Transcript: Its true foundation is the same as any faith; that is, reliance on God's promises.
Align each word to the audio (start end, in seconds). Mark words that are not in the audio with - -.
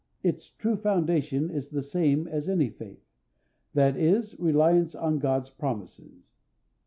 Its 0.23 0.49
true 0.49 0.75
foundation 0.75 1.51
is 1.51 1.69
the 1.69 1.83
same 1.83 2.27
as 2.27 2.49
any 2.49 2.71
faith; 2.71 3.05
that 3.75 3.95
is, 3.95 4.33
reliance 4.39 4.95
on 4.95 5.19
God's 5.19 5.51
promises. 5.51 6.33